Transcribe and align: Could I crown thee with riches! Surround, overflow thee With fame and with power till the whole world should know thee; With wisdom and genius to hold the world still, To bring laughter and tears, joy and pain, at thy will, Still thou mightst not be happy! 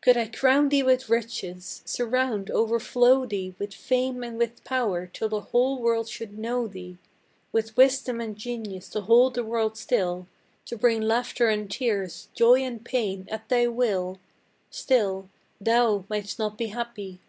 Could 0.00 0.16
I 0.16 0.26
crown 0.28 0.70
thee 0.70 0.82
with 0.82 1.10
riches! 1.10 1.82
Surround, 1.84 2.50
overflow 2.50 3.26
thee 3.26 3.54
With 3.58 3.74
fame 3.74 4.24
and 4.24 4.38
with 4.38 4.64
power 4.64 5.06
till 5.06 5.28
the 5.28 5.42
whole 5.42 5.78
world 5.82 6.08
should 6.08 6.38
know 6.38 6.66
thee; 6.66 6.96
With 7.52 7.76
wisdom 7.76 8.18
and 8.18 8.34
genius 8.34 8.88
to 8.88 9.02
hold 9.02 9.34
the 9.34 9.44
world 9.44 9.76
still, 9.76 10.26
To 10.68 10.78
bring 10.78 11.02
laughter 11.02 11.50
and 11.50 11.70
tears, 11.70 12.28
joy 12.34 12.60
and 12.62 12.82
pain, 12.82 13.28
at 13.30 13.50
thy 13.50 13.66
will, 13.66 14.18
Still 14.70 15.28
thou 15.60 16.06
mightst 16.08 16.38
not 16.38 16.56
be 16.56 16.68
happy! 16.68 17.20